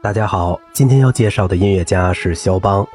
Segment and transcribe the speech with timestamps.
[0.00, 2.86] 大家好，今天要介绍的音乐家是肖邦。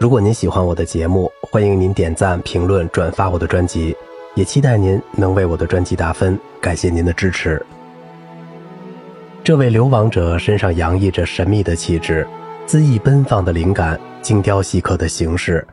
[0.00, 3.94] 如果您喜欢我的节目，欢迎您点赞、评论、转发我的专辑，
[4.34, 7.64] 也期待您能为我的专辑打分，感谢您的支持。
[9.44, 12.26] 这位流亡者身上洋溢着神秘的气质，
[12.66, 15.64] 恣意奔放的灵感，精雕细刻的形式，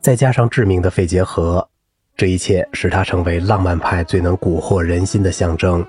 [0.00, 1.66] 再加上致命的肺结核，
[2.14, 5.84] 这一切使他成为浪漫派最能蛊惑人心的象征。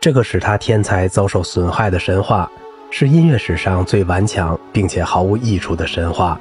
[0.00, 2.50] 这个使他天才遭受损害的神话，
[2.90, 6.40] 是音乐史上最顽强并且毫无益处的神话。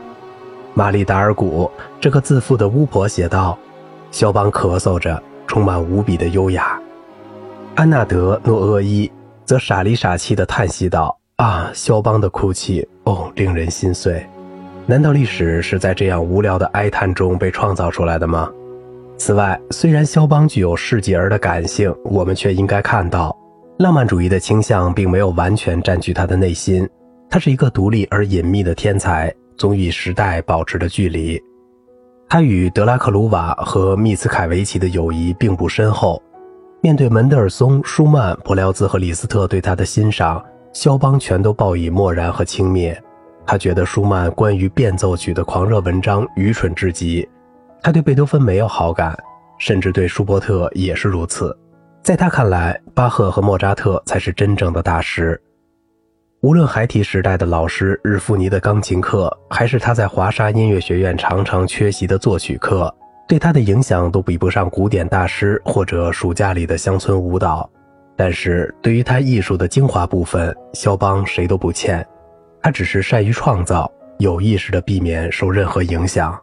[0.73, 3.57] 玛丽达尔古这个自负的巫婆写道
[4.11, 6.79] ：“肖邦咳嗽着，充满无比的优雅。”
[7.75, 9.11] 安纳德诺厄伊。
[9.45, 14.21] 则傻里傻气地叹息道：“啊，肖邦的哭泣，哦，令人心碎。
[14.85, 18.51] 难道历史是在这样无聊的哀叹中被创造出来的吗？”
[19.17, 23.33] 此外，虽然肖邦具有世纪儿的感性，我们却应该看到，
[23.77, 26.87] 浪漫主义的倾向并没有完全占据他的内心。
[27.29, 31.39] 他是一个独立而隐秘的天才，总与时代保持着距离。
[32.27, 36.21] 他与德拉克鲁瓦和密茨凯维奇的友谊并不深厚。
[36.81, 42.97] 面对门德尔松、舒曼、柏辽兹和李斯特对他的欣赏，肖邦全都报以漠然和轻蔑。
[43.45, 47.27] 他觉得舒曼关于变奏曲的狂热文章愚蠢至极。
[47.83, 49.15] 他对贝多芬没有好感，
[49.59, 51.55] 甚至对舒伯特也是如此。
[52.07, 55.37] 在他看来，巴赫和莫扎特才是真正的大师。
[56.39, 62.89] 无论孩提时代的老师日夫尼的钢琴课，还是他在华沙音乐学院常常缺席的作曲课。
[63.27, 67.69] 对他的影响都比不上古典大师或者暑假里的乡村舞蹈，
[68.15, 72.07] 但是对于他艺术的精华部分，肖邦谁都不欠。
[72.61, 76.39] 他只是善于创造，有意识地避免受任何影响。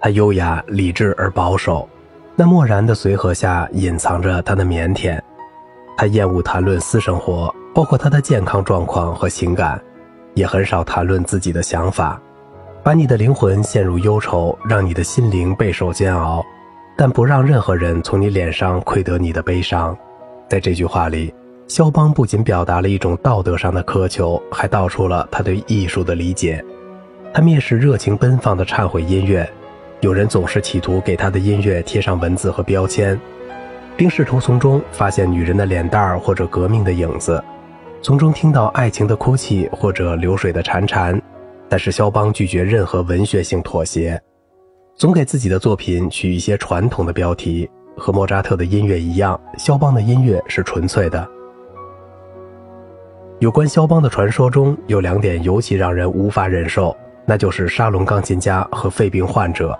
[0.00, 1.86] 他优雅、理智而保守，
[2.38, 5.18] 那漠然的随和下隐藏着他的腼腆。
[5.96, 9.80] 他厌恶谈论私生活，包括他的健康状况和情感，
[10.34, 12.20] 也很少谈论自己的想法。
[12.82, 16.44] 把你的灵魂陷入忧愁，让你的心灵备受煎熬，
[16.96, 19.96] 但不让任何人从你脸上窥得你的悲伤。
[20.48, 21.34] 在这句话里，
[21.66, 26.62] 肖邦不仅表达了一种道德上的苛求，还道出了他对艺术的理解。
[27.32, 29.50] 他蔑视热情奔放的忏悔音乐，
[30.00, 33.18] 有人总是企图给他的音乐贴上文字和标签，
[33.96, 37.42] 并试图从中发现女人的脸蛋儿或者革命的影子，
[38.02, 41.20] 从中听到爱情的哭泣或者流水的潺潺。
[41.68, 44.20] 但是肖邦拒绝任何文学性妥协，
[44.94, 47.68] 总给自己的作品取一些传统的标题。
[47.98, 51.26] 和莫扎特的音乐一样，肖邦的音乐是纯粹的。
[53.38, 59.76] 有关肖邦的传说中有两点尤其让人无法忍受，那就是沙龙钢琴家和肺病患者，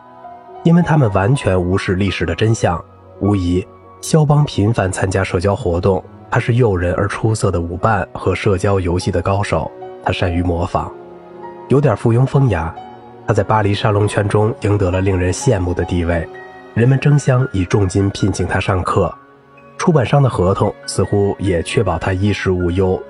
[0.66, 2.84] 因为他们完全无视历史的真相。
[3.20, 3.64] 无疑，
[4.00, 9.70] 肖邦频繁参加社交活动，他是诱人而出色的舞伴和社交游戏的高手，
[10.04, 10.92] 他善于模仿。
[11.68, 12.74] 有点附庸风雅，
[13.28, 16.28] 他在巴黎沙龙圈中赢得了令人羡慕的地位，
[16.74, 19.14] 人们争相以重金聘请他上课，
[19.78, 23.00] 出版商的合同似乎也确保他衣食无忧。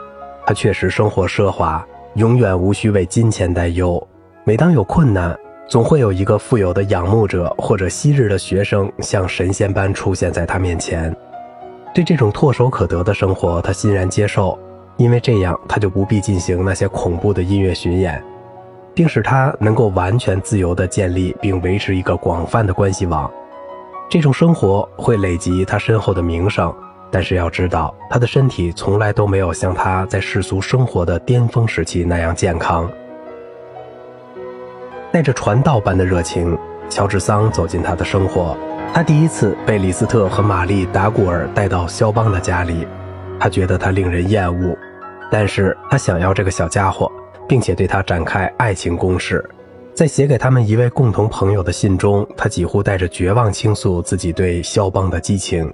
[0.45, 1.83] 他确实生活奢华，
[2.17, 4.07] 永远无需为金钱担忧。
[4.45, 5.35] 每当有困难，
[5.69, 11.15] 总会有一个富有的仰慕者或者昔日的学生像神仙般出现在他面前。
[11.95, 14.59] 对这种唾手可得的生活，他欣然接受，
[14.97, 18.23] 因为这样他就不必进行那些恐怖的音乐巡演。
[18.95, 23.31] 并使他能够完全自由地建立并维持一个广泛的关系网。
[24.09, 26.75] 这种生活会累积他身后的名声，
[27.11, 32.91] 但是要知道，他的身体从来都没有像他在世俗生活的巅峰时期那样健康。
[35.13, 36.57] 带着传道般的热情，
[36.89, 38.57] 乔治桑走进他的生活。
[38.93, 42.87] 他第一次被李斯特和玛丽达古尔带到肖邦的家里，
[43.39, 44.77] 他觉得他令人厌恶，
[45.31, 47.11] 但是他想要这个小家伙。
[47.49, 49.49] 并且对他展开爱情攻势，
[49.95, 55.73] 在写给他们一位共同朋友的信中，他几乎带着绝望倾诉自己对肖邦的激情，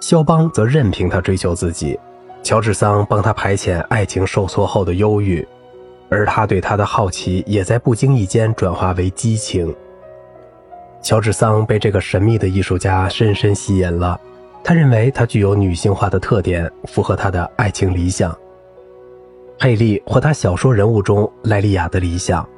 [0.00, 1.98] 肖邦则任凭他追求自己。
[2.44, 5.44] 乔治桑帮他排遣爱情受挫后的忧郁，
[6.08, 9.74] 而他对他的好奇也在不经意间转化为激情。
[11.02, 14.20] 乔治桑被这个神秘的艺术家深深吸引了，
[14.64, 18.36] 他认为他具有女性化的特点，符合他的爱情理想。
[19.58, 22.48] 佩利和他小说人物中莱利亚的理想，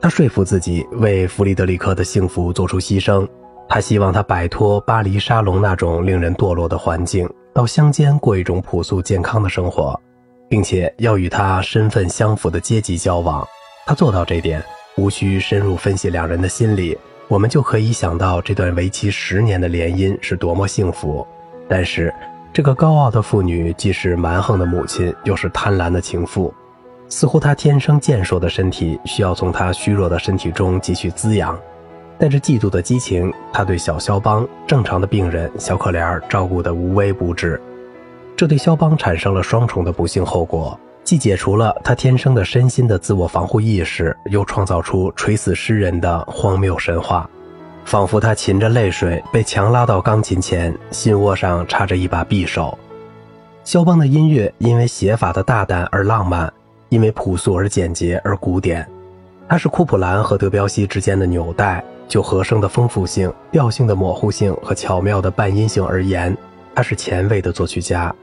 [0.00, 3.26] 他说服自己为弗里德里克的幸福做出牺牲。
[3.68, 9.98] 他希望他摆脱巴黎沙龙那种令人堕落的环境，到乡间过一种朴素健康的生活，
[10.54, 13.44] 并且要与他身份相符的阶级交往。
[13.86, 14.62] 他做到这点，
[14.96, 16.96] 无需深入分析两人的心理，
[17.26, 21.26] 我们就可以想到这段为期十年的联姻是多么幸福。
[21.68, 22.14] 但是。
[22.52, 26.54] 这个高傲的妇女既是蛮横的母亲，又是贪婪的情妇。
[27.08, 31.58] 似乎他天生健硕的身体需要从他虚弱的身体中汲取滋养。
[32.16, 37.60] 带着嫉妒的激情，他对小肖邦正常的病人小可怜照顾得无微不至，
[38.36, 47.28] 这对肖邦产生了双重的不幸后果：既解除了他天生的身心的自我防护意识，又创造出垂死诗人的荒谬神话，
[47.84, 52.76] 仿佛他噙着泪水被强拉到钢琴前，心窝上插着一把匕首。
[53.62, 56.52] 肖邦的音乐因为写法的大胆而浪漫，
[56.88, 58.84] 因为朴素而简洁而古典，
[59.48, 61.82] 它是库普兰和德彪西之间的纽带。
[62.06, 66.36] 就和声的丰富性、调性的模糊性和巧妙的半音性而言，
[66.74, 68.14] 他是前卫的作曲家，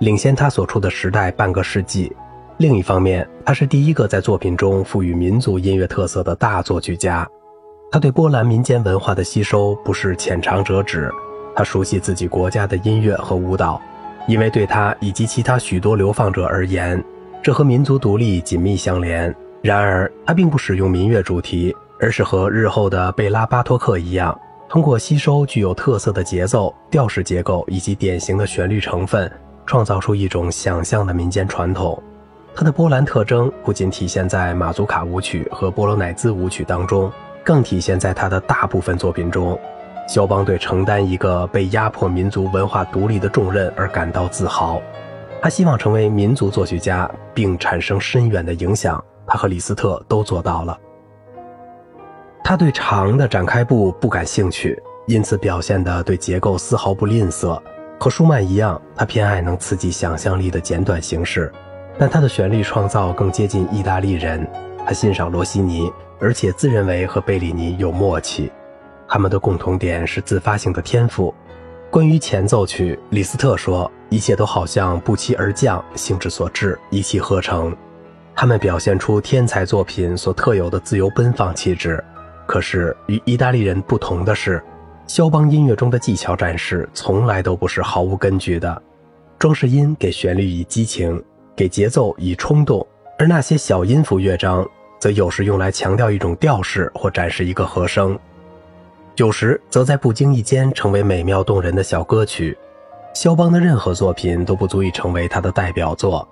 [0.00, 2.12] 领先他所处的时代半个世纪。
[2.58, 7.26] 另一方面，他是第一个在作品中赋予民族音乐特色的大作曲家。
[7.90, 11.10] 他对波兰民间文化的吸收不是浅尝辄止，
[11.54, 13.80] 他熟悉自己国家的音乐和舞蹈，
[14.26, 17.02] 因为对他以及其他许多流放者而言，
[17.42, 19.34] 这和民族独立紧密相连。
[19.62, 21.74] 然而，他并不使用民乐主题。
[22.00, 24.36] 而是和日后的贝拉巴托克一样，
[24.68, 29.30] 通过吸收具有特色的节奏、调式结构以及典型的旋律成分，
[29.66, 32.00] 创造出一种想象的民间传统。
[32.54, 37.10] 它的波兰特征不仅体现在马祖卡舞曲和波罗乃兹舞曲当中，
[37.44, 39.58] 更体现在他的大部分作品中。
[40.06, 44.80] 肖邦对承担一个被压迫民族文化独立的重任而感到自豪，
[45.40, 49.02] 他希望成为民族作曲家，并产生深远的影响。
[49.26, 50.78] 他和李斯特都做到了。
[52.44, 57.58] 他对长的展开部不感兴趣，因此表现的对结构丝毫不吝啬。
[57.98, 61.50] 和舒曼一样，他偏爱能刺激想象力的简短形式，
[61.98, 64.46] 但他的旋律创造更接近意大利人。
[64.86, 68.52] 他欣赏罗西尼，而且自认为和贝里尼有默契。
[69.08, 71.32] 他们的共同点是自发性的天赋。
[71.90, 77.74] 关于前奏曲，李斯特说：“一切都好像不期而降，兴致所致，一气呵成。
[78.34, 82.02] 他们表现出天才作品所特有的自由奔放气质。”
[82.46, 84.62] 可是与意大利人不同的是，
[85.06, 88.82] 肖邦音乐中的技巧展示从来都不是毫无根据的。
[89.38, 91.22] 装饰音给旋律以激情，
[91.54, 92.86] 给节奏以冲动，
[93.18, 94.66] 而那些小音符乐章
[94.98, 98.18] 则有时用来强调一种调式或展示一个和声，
[99.16, 102.56] 有时则在不经意间成为美妙动人的小歌曲。
[103.12, 106.26] 肖邦的任何作品都不足以成为他的代表作，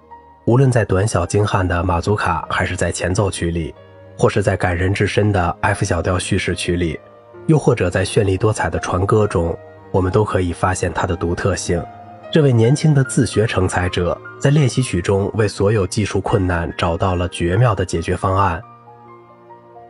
[0.46, 3.74] 无论在短小精悍的马祖卡，还是在前奏曲里。
[4.18, 7.00] 或是在感人至深的 F 小调叙事曲里，
[7.46, 9.56] 又或者在绚丽多彩的传歌中，
[9.90, 11.82] 我们都可以发现它的独特性。
[12.30, 18.62] 这位年轻的自学成才者在练习曲中为所有技术困难找到了绝妙的解决方案，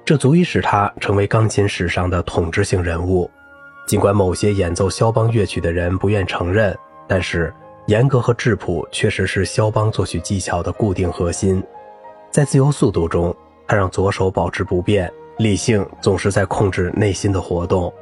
[0.04, 3.30] 这足以使他成为钢琴史上的统治性人物。
[3.86, 6.76] 尽管某些演奏肖邦乐曲的人不愿承认，
[7.06, 7.52] 但是
[7.86, 11.62] 严格和质朴确实是肖邦作曲技巧的固定核心。
[12.30, 13.34] 在自由速度中。
[13.64, 17.92] 他让左手保持不变，理性总是在控制内心的活动。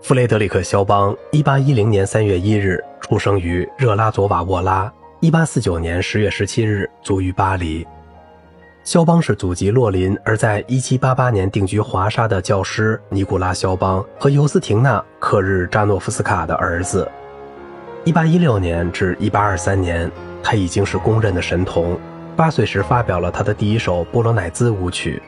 [0.00, 7.86] 弗雷德里克·肖邦，一八一零年三月一日出生于热拉佐瓦沃拉，一八四九年十月十七日卒于巴黎。
[8.82, 17.10] 肖邦是祖籍洛林，而在一七八八年定居华沙的教师尼古拉·肖邦和尤斯廷娜·克日扎诺夫斯卡的儿子。
[18.04, 20.10] 一八一六年至一八二三年，
[20.42, 21.98] 他已经是公认的神童。
[22.36, 25.22] 八岁时发表了他的第一首波罗乃兹舞曲。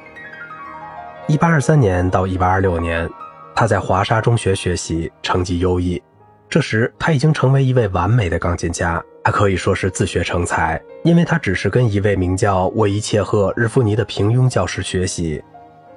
[1.29, 3.11] 一八二三年到一八二六年，
[3.53, 6.01] 他在华沙中学学习，成绩优异。
[6.49, 15.43] 这时他已经成为一位完美的钢琴家，他可以说是自学成才，因为他只是跟一位名叫沃伊切赫日夫尼的平庸教师学习。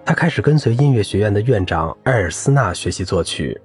[0.04, 3.56] 他开始跟随音乐学院的院长埃尔斯纳学习作曲。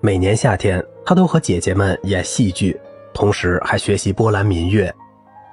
[0.00, 2.80] 每年夏天，他都和姐姐们演戏剧，
[3.12, 4.94] 同时还学习波兰民乐。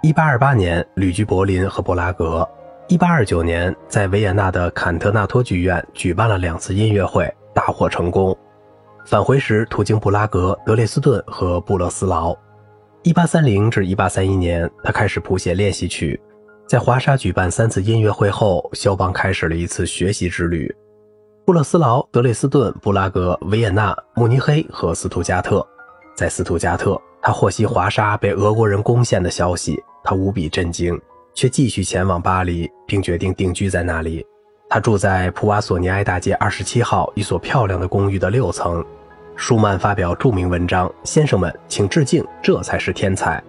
[0.04, 2.48] 一八二八年旅居柏林和布拉格，
[2.90, 8.36] 一八二九年在维也纳的坎特纳托剧院举办了两次音乐会，大获成功。
[9.06, 12.36] 返回时途经布拉格、德累斯顿和布勒斯劳。
[13.04, 16.20] 一八三零至一八三一年，他开始谱写练习曲。
[16.68, 20.76] 在华沙举办三次音乐会后，肖邦开始了一次学习之旅：
[21.46, 25.64] 布勒斯劳、德累斯顿、布拉格、维也纳、慕尼黑和斯图加特。
[26.16, 29.80] 在斯图加特，他获悉华沙被俄国人攻陷的消息。
[30.04, 31.00] 他无比震惊，
[31.40, 34.26] 却继续前往巴黎，并决定定居在那里。
[34.68, 38.84] 他住在普瓦索尼埃大街二十七号一所漂亮的公寓的六层。
[39.38, 43.42] 舒曼发表著名文章：“先生们，请致敬，这才是天才。”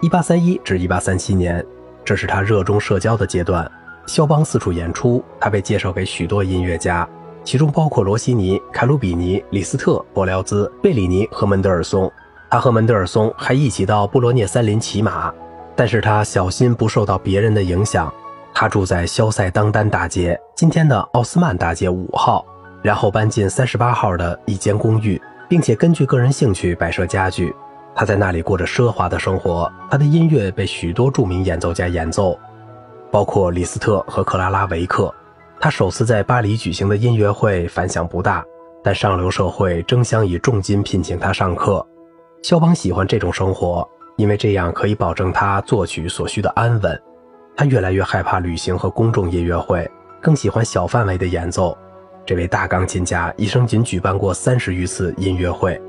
[0.00, 1.62] 一八三一至一八三七年，
[2.02, 3.70] 这是他热衷社交的阶段。
[4.06, 7.06] 肖邦四处演出，他被介绍给许多音乐家，
[7.44, 12.10] 其中包括罗西尼、凯鲁比尼、李斯特、柏辽兹、贝里尼和门德尔松。
[12.48, 15.30] 他和门德尔松还一起到布罗涅森林骑马。
[15.78, 18.12] 但是他小心不受到别人的影响。
[18.52, 22.44] 他住在肖塞当丹大街（今天的奥斯曼大街五号），
[22.82, 27.54] 然后搬进三十八号的一间公寓，并且根据个人兴趣摆设家具。
[27.94, 29.72] 他在那里过着奢华的生活。
[29.88, 32.36] 他的音乐被许多著名演奏家演奏，
[33.12, 35.14] 包括李斯特和克拉拉维克。
[35.60, 38.44] 他首次在巴黎举行的音乐会反响不大，
[38.82, 41.86] 但上流社会争相以重金聘请他上课。
[42.42, 43.88] 肖邦喜欢这种生活。
[44.18, 47.00] 因为这样可以保证他作曲所需的安稳，
[47.56, 49.88] 他越来越害怕旅行和公众音乐会，
[50.20, 51.78] 更喜欢小范围的演奏。
[52.26, 55.80] 这位大钢琴家一生仅举办过三十余次音乐会，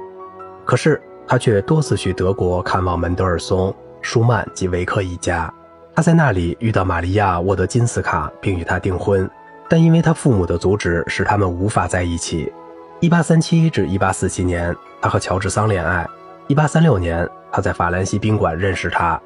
[0.64, 5.52] 可是他却多次去德国看望门德尔松、舒曼及维克一家。
[5.96, 9.28] 他在那里遇到玛利亚·沃德金斯卡，并与她订婚，
[9.68, 12.54] 但因为他父母的阻止，使他们无法在一起。
[13.02, 16.08] 1837至1847年，他和乔治桑恋爱。
[16.50, 17.30] 1836年。
[17.52, 19.20] 他在法兰西宾馆认识她，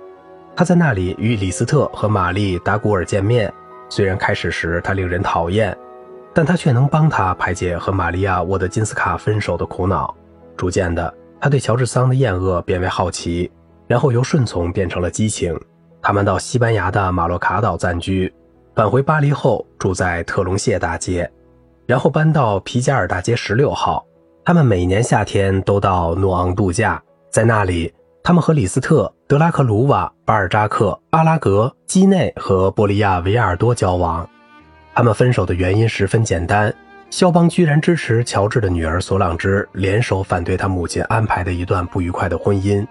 [0.55, 3.53] 他在那里与李斯特和玛丽达古尔见面。
[3.89, 5.77] 虽然开始时他令人讨厌，
[6.33, 10.15] 但他却能帮他排解和玛利亚沃德金斯卡分手的苦恼。
[10.55, 13.51] 逐渐的，他对乔治桑的厌恶变为好奇，
[13.87, 15.53] 然后由顺从变成了激情。
[16.01, 18.33] 他们到西班牙的马洛卡岛暂居，
[18.73, 21.29] 返回巴黎后住在特隆谢大街，
[21.85, 24.05] 然后搬到皮加尔大街十六号。
[24.45, 27.01] 他们每年夏天都到诺昂度假，
[27.33, 27.91] 在那里。
[28.25, 34.25] 他们和李斯特、德拉克鲁瓦、巴尔扎克、阿拉格、基内和波利亚维亚尔多交往。
[34.95, 36.73] 他们分手的原因十分简单：
[37.09, 42.87] 肖邦居然支持乔治的女儿索朗芝联手反对他母亲安排的一段不愉快的婚姻。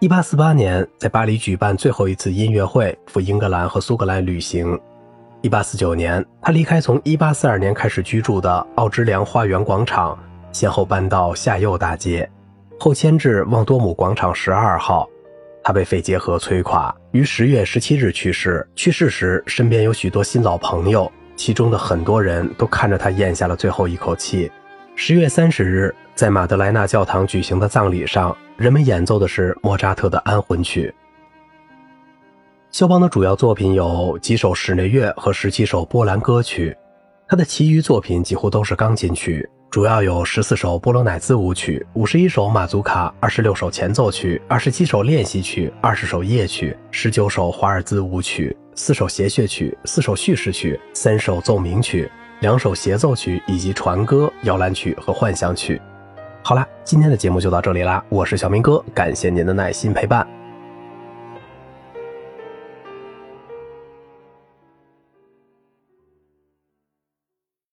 [0.00, 4.80] 1848年，在巴黎举办最后一次音乐会，赴英格兰和苏格兰旅行。
[5.42, 10.18] 1849年，他离开从1842年开始居住的奥之良花园广场，
[10.50, 12.26] 先后搬到夏右大街。
[12.78, 15.08] 后迁至旺多姆广场十二号，
[15.64, 18.66] 他被肺结核摧垮，于十月十七日去世。
[18.74, 24.50] 去世时，身边有许多新老朋友，其中的很多人都看着他咽下了最后一口气。
[24.94, 30.94] 十月三十日，在马德莱纳教堂举行的葬礼上，人们演奏的是莫扎特的安魂曲。
[32.70, 36.76] 肖邦的主要作品有几首室内乐和十七首波兰歌曲，
[37.26, 39.48] 他的其余作品几乎都是钢琴曲。
[39.76, 55.78] 主要有十四首波罗乃兹舞曲，五十一首马祖卡，二十六首前奏曲，二十七首练习曲，二十首夜曲，十九首华尔兹舞曲，四首谐谑曲，四首叙事曲，三首奏鸣曲，两首协奏曲，以及船歌、摇篮曲和幻想曲。
[56.42, 60.26] 好啦，今天的节目就到这里啦，我是小明哥，感谢您的耐心陪伴。